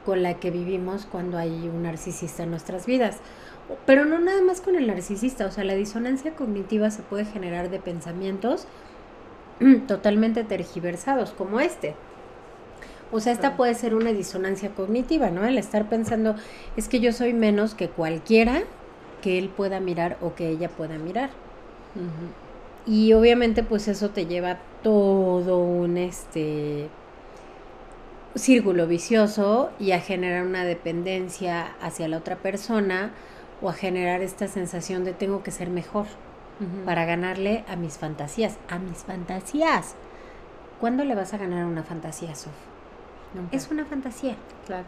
[0.05, 3.17] con la que vivimos cuando hay un narcisista en nuestras vidas.
[3.87, 7.71] Pero no nada más con el narcisista, o sea, la disonancia cognitiva se puede generar
[7.71, 8.67] de pensamientos
[9.87, 11.95] totalmente tergiversados, como este.
[13.11, 15.47] O sea, esta puede ser una disonancia cognitiva, ¿no?
[15.47, 16.35] El estar pensando,
[16.77, 18.65] es que yo soy menos que cualquiera
[19.21, 21.31] que él pueda mirar o que ella pueda mirar.
[22.87, 26.89] Y obviamente, pues eso te lleva todo un este
[28.35, 33.11] círculo vicioso y a generar una dependencia hacia la otra persona
[33.61, 36.07] o a generar esta sensación de tengo que ser mejor
[36.85, 39.95] para ganarle a mis fantasías, a mis fantasías.
[40.79, 42.53] ¿Cuándo le vas a ganar una fantasía, Sof?
[43.51, 44.37] Es una fantasía.
[44.67, 44.87] Claro.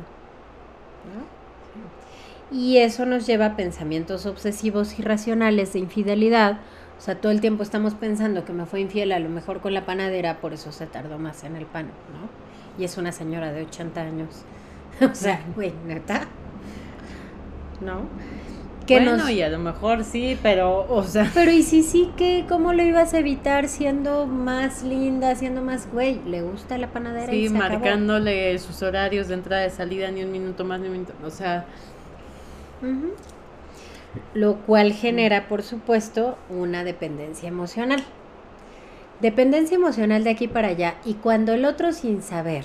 [2.53, 6.59] Y eso nos lleva a pensamientos obsesivos irracionales de infidelidad.
[6.99, 9.75] O sea, todo el tiempo estamos pensando que me fue infiel a lo mejor con
[9.75, 12.81] la panadera, por eso se tardó más en el pan, ¿no?
[12.81, 14.43] Y es una señora de 80 años.
[15.01, 16.27] o sea, güey, neta.
[17.81, 18.03] ¿No?
[18.88, 21.31] bueno, y a lo mejor sí, pero, o sea...
[21.35, 25.88] Pero y si sí, que ¿cómo lo ibas a evitar siendo más linda, siendo más,
[25.93, 30.33] güey, le gusta la panadera Sí, marcándole sus horarios de entrada y salida, ni un
[30.33, 31.67] minuto más, ni un minuto, o sea...
[34.35, 38.05] Lo cual genera, por supuesto, una dependencia emocional.
[39.21, 40.97] Dependencia emocional de aquí para allá.
[41.05, 42.64] Y cuando el otro sin saber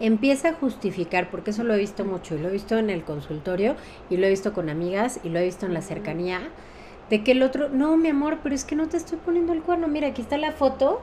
[0.00, 3.04] empieza a justificar, porque eso lo he visto mucho y lo he visto en el
[3.04, 3.76] consultorio
[4.10, 6.40] y lo he visto con amigas y lo he visto en la cercanía,
[7.08, 9.62] de que el otro, no, mi amor, pero es que no te estoy poniendo el
[9.62, 11.00] cuerno, mira, aquí está la foto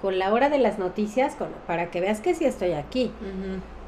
[0.00, 3.10] con la hora de las noticias con, para que veas que sí estoy aquí.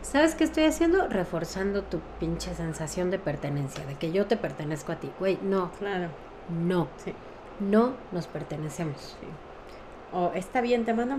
[0.02, 1.08] ¿Sabes qué estoy haciendo?
[1.08, 5.10] Reforzando tu pinche sensación de pertenencia, de que yo te pertenezco a ti.
[5.18, 5.70] Güey, no.
[5.78, 6.08] Claro.
[6.48, 6.88] No.
[7.04, 7.12] Sí.
[7.60, 9.16] No nos pertenecemos.
[9.20, 9.26] Sí
[10.12, 11.16] o está bien, te mando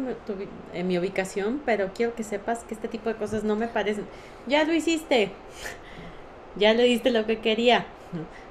[0.74, 4.06] en mi ubicación, pero quiero que sepas que este tipo de cosas no me parecen.
[4.48, 5.32] Ya lo hiciste,
[6.56, 7.86] ya le diste lo que quería.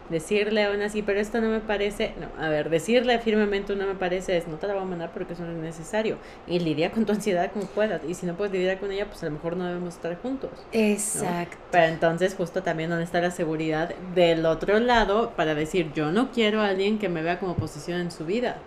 [0.09, 3.95] Decirle aún así, pero esto no me parece, no, a ver, decirle firmemente no me
[3.95, 6.17] parece es, no te la voy a mandar porque eso no es necesario.
[6.47, 8.03] Y lidia con tu ansiedad como puedas.
[8.07, 10.51] Y si no puedes lidiar con ella, pues a lo mejor no debemos estar juntos.
[10.73, 11.57] Exacto.
[11.71, 16.31] Pero entonces justo también donde está la seguridad del otro lado para decir, yo no
[16.33, 18.59] quiero a alguien que me vea como posición en su vida.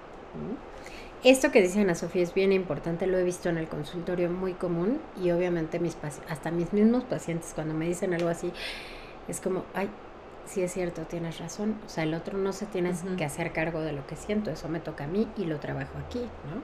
[1.23, 4.53] Esto que dice Ana Sofía es bien importante, lo he visto en el consultorio muy
[4.53, 5.95] común y obviamente mis
[6.27, 8.51] hasta mis mismos pacientes cuando me dicen algo así,
[9.27, 9.87] es como, ay,
[10.45, 13.81] sí es cierto, tienes razón, o sea, el otro no se tiene que hacer cargo
[13.81, 16.61] de lo que siento, eso me toca a mí y lo trabajo aquí, ¿no?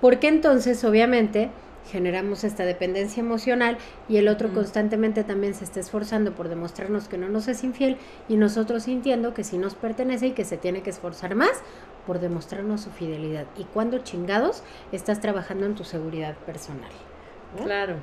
[0.00, 1.50] Porque entonces, obviamente,
[1.90, 7.18] generamos esta dependencia emocional y el otro constantemente también se está esforzando por demostrarnos que
[7.18, 7.96] no nos es infiel
[8.28, 11.62] y nosotros sintiendo que sí nos pertenece y que se tiene que esforzar más
[12.06, 13.46] por demostrarnos su fidelidad.
[13.56, 14.62] ¿Y cuando chingados
[14.92, 16.90] estás trabajando en tu seguridad personal?
[17.62, 17.96] Claro.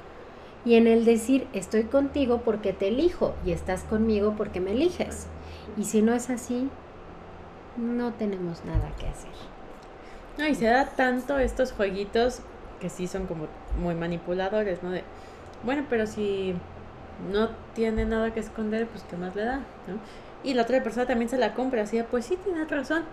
[0.65, 5.28] Y en el decir, estoy contigo porque te elijo y estás conmigo porque me eliges.
[5.78, 6.69] Y si no es así,
[7.78, 9.32] no tenemos nada que hacer.
[10.38, 12.39] No, y se da tanto estos jueguitos
[12.80, 13.47] que sí son como
[13.80, 14.91] muy manipuladores, ¿no?
[14.91, 15.04] De,
[15.63, 16.56] bueno, pero si
[17.32, 19.99] no tiene nada que esconder, pues qué más le da, ¿no?
[20.43, 23.04] Y la otra persona también se la compra, así, pues sí, tienes razón,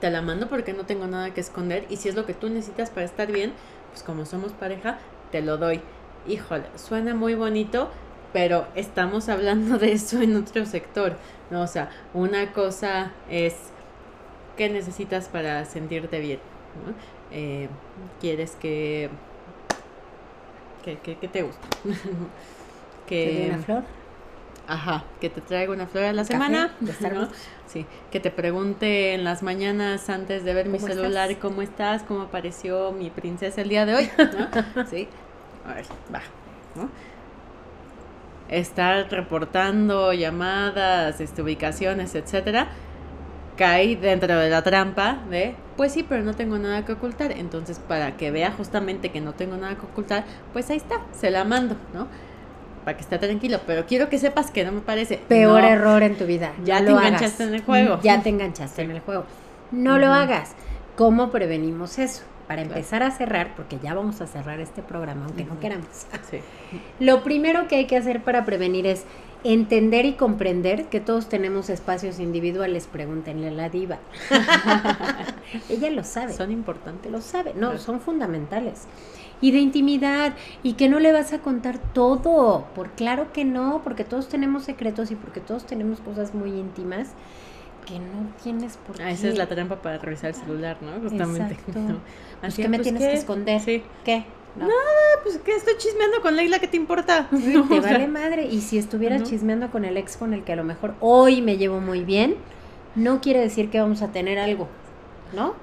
[0.00, 2.48] te la mando porque no tengo nada que esconder y si es lo que tú
[2.48, 3.52] necesitas para estar bien,
[3.90, 4.98] pues como somos pareja,
[5.30, 5.80] te lo doy.
[6.28, 7.90] Híjole, suena muy bonito,
[8.32, 11.16] pero estamos hablando de eso en otro sector,
[11.50, 11.62] ¿no?
[11.62, 13.54] O sea, una cosa es
[14.56, 16.40] qué necesitas para sentirte bien,
[16.84, 16.94] ¿no?
[17.30, 17.68] eh,
[18.20, 19.10] quieres que,
[20.84, 21.66] que, que, te gusta.
[23.06, 23.82] que, una flor?
[24.68, 26.74] Ajá, que te traiga una flor a la semana.
[27.66, 32.22] Sí, que te pregunte en las mañanas antes de ver mi celular cómo estás, cómo
[32.22, 34.10] apareció mi princesa el día de hoy.
[34.88, 35.08] sí,
[35.68, 36.22] a ver, va.
[38.48, 42.68] Estar reportando llamadas, este, ubicaciones, etcétera
[43.56, 47.32] cae dentro de la trampa de, pues sí, pero no tengo nada que ocultar.
[47.32, 51.30] Entonces, para que vea justamente que no tengo nada que ocultar, pues ahí está, se
[51.30, 52.06] la mando, ¿no?
[52.84, 53.60] Para que esté tranquilo.
[53.66, 55.18] Pero quiero que sepas que no me parece.
[55.28, 56.52] Peor error en tu vida.
[56.64, 57.98] Ya te enganchaste en el juego.
[58.02, 59.24] Ya te enganchaste en el juego.
[59.72, 60.54] No lo hagas.
[60.94, 62.22] ¿Cómo prevenimos eso?
[62.46, 65.88] Para empezar a cerrar, porque ya vamos a cerrar este programa, aunque no queramos.
[66.30, 66.38] Sí.
[67.00, 69.04] Lo primero que hay que hacer para prevenir es
[69.44, 73.98] entender y comprender que todos tenemos espacios individuales, pregúntenle a la diva.
[75.68, 76.32] Ella lo sabe.
[76.32, 77.10] Son importantes.
[77.12, 78.86] Lo sabe, no, son fundamentales.
[79.40, 83.82] Y de intimidad, y que no le vas a contar todo, por claro que no,
[83.84, 87.10] porque todos tenemos secretos y porque todos tenemos cosas muy íntimas
[87.86, 89.04] que no tienes por qué.
[89.04, 91.00] Ah, esa es la trampa para revisar el celular, ¿no?
[91.00, 91.54] Justamente.
[91.54, 92.00] Exacto.
[92.40, 93.60] Pues, ¿Qué me pues, tienes que esconder?
[93.60, 93.82] Sí.
[94.04, 94.24] ¿Qué?
[94.56, 94.72] Nada,
[95.22, 97.28] pues que estoy chismeando con Leila, ¿qué te importa?
[97.68, 98.46] te vale madre.
[98.46, 101.58] Y si estuvieras chismeando con el ex con el que a lo mejor hoy me
[101.58, 102.36] llevo muy bien,
[102.94, 104.68] no quiere decir que vamos a tener algo,
[105.34, 105.54] ¿no?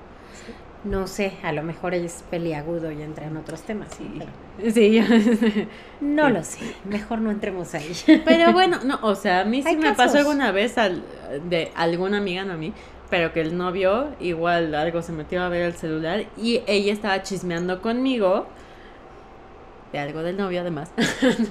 [0.84, 3.90] No sé, a lo mejor es peliagudo y entra en otros temas.
[3.98, 5.00] Sí, sí.
[6.02, 7.96] no lo sé, mejor no entremos ahí.
[8.26, 11.04] Pero bueno, no, o sea, a mí sí me pasó alguna vez al,
[11.50, 12.74] de alguna amiga, no a mí,
[13.10, 17.22] pero que el novio igual algo se metió a ver el celular y ella estaba
[17.24, 18.48] chismeando conmigo
[19.94, 20.92] de algo del novio además,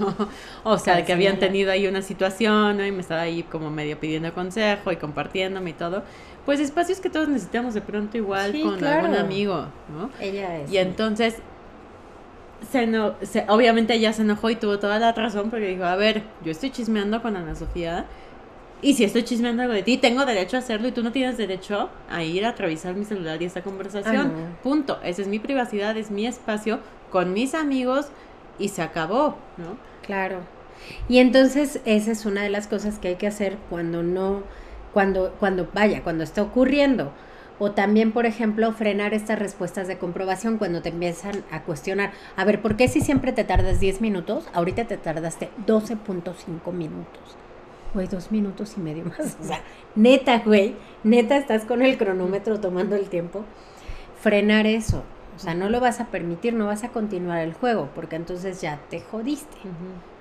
[0.65, 4.35] o sea, que habían tenido ahí una situación y me estaba ahí como medio pidiendo
[4.35, 6.03] consejo y compartiéndome y todo,
[6.45, 10.11] pues espacios que todos necesitamos de pronto igual con algún amigo, ¿no?
[10.21, 10.73] Ella es.
[10.73, 11.37] Y entonces,
[12.71, 15.95] se, no, se obviamente ella se enojó y tuvo toda la razón porque dijo, a
[15.95, 18.07] ver, yo estoy chismeando con Ana Sofía.
[18.85, 21.37] Y si estoy chismeando algo de ti, tengo derecho a hacerlo y tú no tienes
[21.37, 24.33] derecho a ir a revisar mi celular y esta conversación.
[24.35, 24.99] Ah, Punto.
[25.05, 26.81] Esa es mi privacidad, es mi espacio
[27.13, 28.09] con mis amigos
[28.63, 29.77] y se acabó, ¿no?
[30.07, 30.41] Claro.
[31.09, 34.43] Y entonces esa es una de las cosas que hay que hacer cuando no,
[34.93, 37.13] cuando, cuando vaya, cuando está ocurriendo.
[37.59, 42.13] O también, por ejemplo, frenar estas respuestas de comprobación cuando te empiezan a cuestionar.
[42.35, 44.49] A ver, ¿por qué si siempre te tardas 10 minutos?
[44.53, 47.37] Ahorita te tardaste 12.5 minutos.
[47.95, 49.37] Güey, dos minutos y medio más.
[49.41, 49.61] O sea,
[49.95, 53.45] neta, güey, neta estás con el cronómetro tomando el tiempo.
[54.21, 55.05] Frenar eso.
[55.37, 58.61] O sea, no lo vas a permitir, no vas a continuar el juego, porque entonces
[58.61, 59.57] ya te jodiste.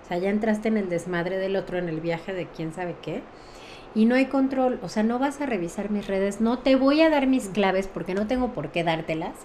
[0.04, 2.96] O sea, ya entraste en el desmadre del otro, en el viaje de quién sabe
[3.02, 3.22] qué.
[3.94, 7.02] Y no hay control, o sea, no vas a revisar mis redes, no te voy
[7.02, 9.36] a dar mis claves porque no tengo por qué dártelas.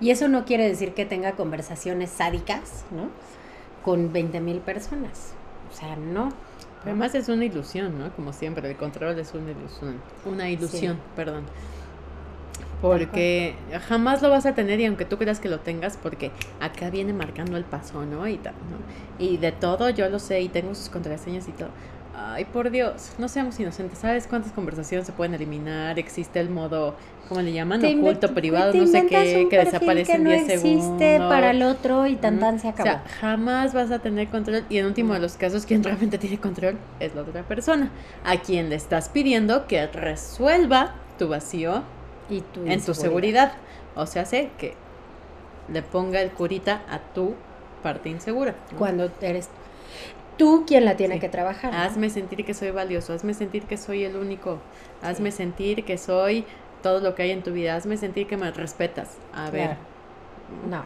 [0.00, 3.08] Y eso no quiere decir que tenga conversaciones sádicas, ¿no?
[3.84, 5.34] Con 20 mil personas.
[5.72, 6.30] O sea, no.
[6.82, 8.10] Además es una ilusión, ¿no?
[8.16, 10.00] Como siempre, el control es una ilusión.
[10.24, 11.44] Una ilusión, perdón.
[12.82, 13.54] Porque
[13.88, 17.12] jamás lo vas a tener y aunque tú creas que lo tengas, porque acá viene
[17.12, 18.26] marcando el paso, ¿no?
[18.26, 19.24] Y, tal, ¿no?
[19.24, 21.68] y de todo yo lo sé y tengo sus contraseñas y todo.
[22.14, 23.98] ay, por Dios, no seamos inocentes.
[23.98, 25.98] ¿Sabes cuántas conversaciones se pueden eliminar?
[25.98, 26.96] Existe el modo,
[27.28, 27.84] ¿cómo le llaman?
[27.84, 30.84] Oculto, privado, no sé qué, que desaparece en 10 segundos.
[30.84, 32.88] existe para el otro y tan tan se acabó.
[32.88, 34.64] O sea, jamás vas a tener control.
[34.68, 37.92] Y en último de los casos, quien realmente tiene control es la otra persona.
[38.24, 41.84] A quien le estás pidiendo que resuelva tu vacío
[42.32, 43.52] y tu en tu seguridad.
[43.94, 44.74] O sea, sé que
[45.72, 47.34] le ponga el curita a tu
[47.82, 48.54] parte insegura.
[48.78, 49.48] Cuando eres
[50.36, 51.74] tú quien la tiene que trabajar.
[51.74, 54.58] Hazme sentir que soy valioso, hazme sentir que soy el único,
[55.02, 56.44] hazme sentir que soy
[56.82, 59.16] todo lo que hay en tu vida, hazme sentir que me respetas.
[59.34, 59.76] A ver.
[60.68, 60.84] No.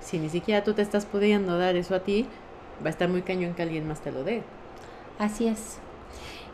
[0.00, 2.26] Si ni siquiera tú te estás pudiendo dar eso a ti,
[2.82, 4.42] va a estar muy cañón que alguien más te lo dé.
[5.18, 5.78] Así es.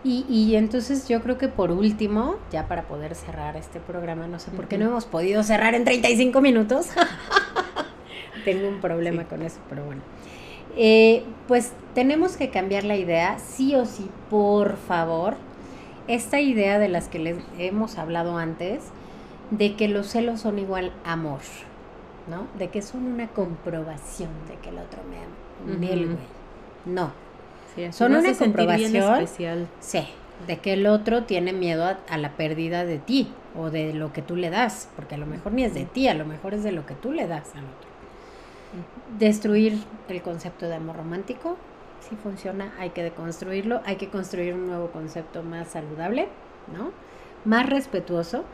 [0.05, 4.41] Y, y entonces yo creo que por último, ya para poder cerrar este programa, no
[4.41, 6.89] sé por qué no hemos podido cerrar en 35 minutos.
[8.45, 10.03] Tengo un problema con eso, pero bueno.
[10.77, 15.37] Eh, pues tenemos que cambiar la idea, sí o sí, por favor.
[16.09, 18.83] Esta idea de las que les hemos hablado antes,
[19.51, 21.41] de que los celos son igual amor,
[22.29, 22.47] ¿no?
[22.59, 25.77] De que son una comprobación de que el otro me ama.
[26.87, 27.13] No.
[27.91, 29.23] Son una comprobación.
[29.23, 29.69] Especial.
[29.81, 30.07] Sí,
[30.47, 34.13] de que el otro tiene miedo a, a, la pérdida de ti o de lo
[34.13, 36.55] que tú le das, porque a lo mejor ni es de ti, a lo mejor
[36.55, 37.93] es de lo que tú le das al otro
[39.19, 41.57] destruir el concepto de amor romántico.
[42.01, 46.29] Si funciona, hay que deconstruirlo, hay que construir un nuevo concepto más saludable,
[46.77, 46.91] ¿no?
[47.45, 48.45] Más respetuoso.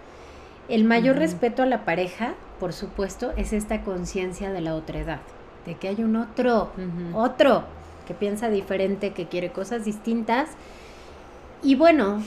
[0.68, 5.20] El mayor respeto a la pareja, por supuesto, es esta conciencia de la otra edad,
[5.64, 6.70] de que hay un otro,
[7.14, 7.64] otro,
[8.08, 10.48] que piensa diferente, que quiere cosas distintas.
[11.62, 12.22] Y bueno,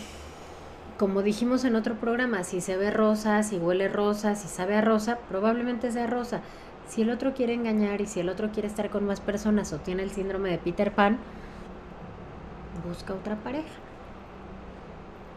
[0.99, 4.81] como dijimos en otro programa, si se ve rosa, si huele rosa, si sabe a
[4.81, 6.41] rosa, probablemente sea rosa.
[6.87, 9.79] Si el otro quiere engañar y si el otro quiere estar con más personas o
[9.79, 11.17] tiene el síndrome de Peter Pan,
[12.87, 13.73] busca otra pareja.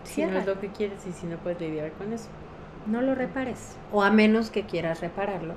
[0.02, 2.28] Si no es lo que quieres y si no puedes lidiar con eso.
[2.86, 3.76] No lo repares.
[3.92, 5.54] O a menos que quieras repararlo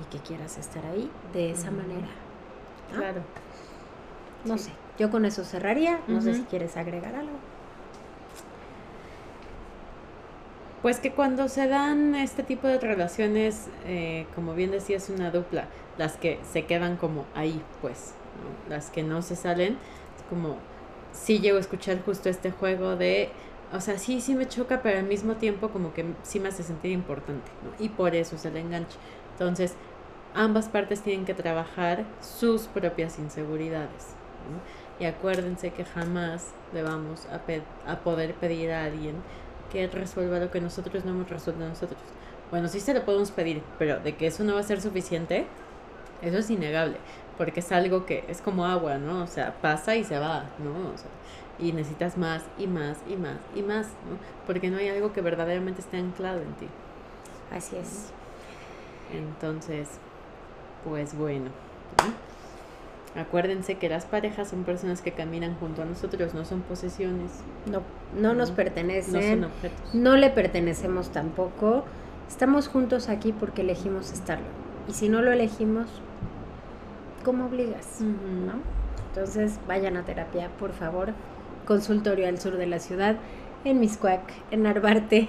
[0.00, 2.08] y que quieras estar ahí de esa manera.
[2.96, 3.20] Claro.
[4.44, 6.00] No sé, yo con eso cerraría.
[6.08, 7.36] No sé si quieres agregar algo.
[10.82, 15.68] Pues que cuando se dan este tipo de relaciones, eh, como bien decías, una dupla,
[15.96, 18.14] las que se quedan como ahí, pues,
[18.68, 19.76] las que no se salen,
[20.28, 20.56] como,
[21.12, 23.30] sí llego a escuchar justo este juego de,
[23.72, 26.64] o sea, sí, sí me choca, pero al mismo tiempo como que sí me hace
[26.64, 27.84] sentir importante, ¿no?
[27.84, 28.96] Y por eso se le engancha.
[29.34, 29.74] Entonces,
[30.34, 34.16] ambas partes tienen que trabajar sus propias inseguridades.
[35.00, 39.16] Y acuérdense que jamás le vamos a, a poder pedir a alguien
[39.72, 42.00] que resuelva lo que nosotros no hemos resuelto nosotros.
[42.50, 45.46] Bueno, sí se lo podemos pedir, pero de que eso no va a ser suficiente,
[46.20, 46.96] eso es innegable,
[47.38, 49.22] porque es algo que es como agua, ¿no?
[49.22, 50.92] O sea, pasa y se va, ¿no?
[50.92, 51.08] O sea,
[51.58, 54.18] y necesitas más y más y más y más, ¿no?
[54.46, 56.66] Porque no hay algo que verdaderamente esté anclado en ti.
[57.50, 58.12] Así es.
[59.12, 59.88] Entonces,
[60.84, 61.50] pues bueno.
[63.14, 67.30] Acuérdense que las parejas son personas que caminan junto a nosotros, no son posesiones.
[67.70, 67.82] No,
[68.18, 69.12] no nos pertenecen.
[69.14, 69.94] No son objetos.
[69.94, 71.84] No le pertenecemos tampoco.
[72.28, 74.46] Estamos juntos aquí porque elegimos estarlo.
[74.88, 75.88] Y si no lo elegimos,
[77.24, 78.00] ¿cómo obligas?
[78.00, 78.54] ¿No?
[79.08, 81.12] Entonces, vayan a terapia, por favor.
[81.66, 83.16] Consultorio al sur de la ciudad,
[83.64, 85.28] en Miscuac, en Arbarte.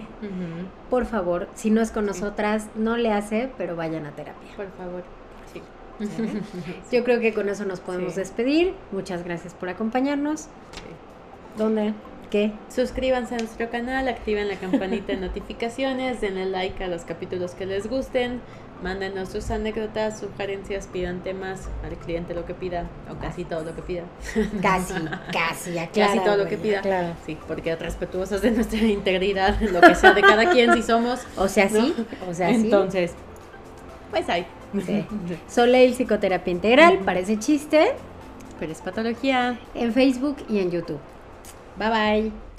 [0.89, 4.55] Por favor, si no es con nosotras, no le hace, pero vayan a terapia.
[4.55, 5.03] Por favor.
[6.91, 8.73] Yo creo que con eso nos podemos despedir.
[8.91, 10.47] Muchas gracias por acompañarnos.
[11.57, 11.93] ¿Dónde?
[12.29, 12.51] ¿Qué?
[12.67, 17.67] Suscríbanse a nuestro canal, activen la campanita de notificaciones, denle like a los capítulos que
[17.67, 18.41] les gusten,
[18.81, 23.75] mándenos sus anécdotas, sugerencias, pidan temas al cliente lo que pida, o casi todo lo
[23.75, 24.03] que pida.
[24.63, 24.93] Casi,
[25.31, 27.15] casi, Casi todo lo que pida.
[27.23, 31.19] Sí, porque respetuosos de nuestra integridad, lo que sea de cada quien, si somos.
[31.37, 31.93] O sea, sí,
[32.27, 33.13] o sea, Entonces,
[34.09, 34.25] pues
[35.47, 37.93] Soleil Psicoterapia Integral, parece chiste.
[38.59, 39.59] Pero es patología.
[39.73, 40.99] En Facebook y en YouTube.
[41.77, 42.52] Bye bye.